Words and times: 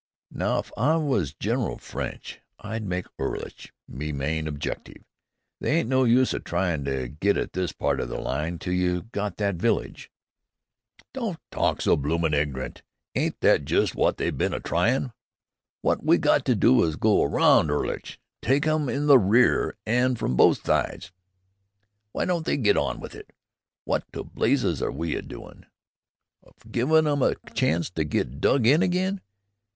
"Now, 0.31 0.57
if 0.57 0.71
I 0.75 0.95
was 0.95 1.35
General 1.35 1.77
French, 1.77 2.41
I'd 2.57 2.83
make 2.87 3.05
'Ulluch 3.19 3.71
me 3.87 4.11
main 4.11 4.47
objective. 4.47 5.03
They 5.59 5.75
ain't 5.77 5.89
no 5.89 6.05
use 6.05 6.33
tryin' 6.43 6.83
to 6.85 7.07
get 7.07 7.35
by 7.35 7.41
at 7.41 7.53
this 7.53 7.71
part 7.71 7.99
o' 7.99 8.07
the 8.07 8.19
line 8.19 8.57
till 8.57 8.73
you 8.73 9.03
got 9.03 9.37
that 9.37 9.57
village." 9.57 10.09
"Don't 11.13 11.37
talk 11.51 11.81
so 11.81 11.95
bloomin' 11.95 12.33
ignorant! 12.33 12.81
Ain't 13.13 13.41
that 13.41 13.63
just 13.63 13.93
wot 13.93 14.17
they 14.17 14.31
been 14.31 14.55
a 14.55 14.59
tryin'? 14.59 15.13
Wot 15.83 16.03
we 16.03 16.17
got 16.17 16.45
to 16.45 16.55
do 16.55 16.83
is 16.83 16.95
go 16.95 17.23
'round 17.23 17.69
'Ulluch. 17.69 18.17
Tyke 18.41 18.65
'em 18.65 18.89
in 18.89 19.05
the 19.05 19.19
rear 19.19 19.77
an' 19.85 20.15
from 20.15 20.35
both 20.35 20.65
sides." 20.65 21.11
"W'y 22.15 22.25
don't 22.25 22.47
they 22.47 22.57
get 22.57 22.75
on 22.75 22.99
with 22.99 23.13
it? 23.13 23.29
Wot 23.85 24.11
to 24.13 24.23
blazes 24.23 24.81
are 24.81 24.91
we 24.91 25.13
a 25.15 25.21
doin' 25.21 25.67
of, 26.41 26.55
givin' 26.71 27.05
'em 27.05 27.21
a 27.21 27.35
chanct 27.53 27.93
to 27.93 28.03
get 28.03 28.41
dug 28.41 28.65
in 28.65 28.81
again? 28.81 29.21